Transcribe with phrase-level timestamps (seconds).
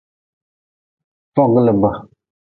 [1.35, 1.83] Foglb.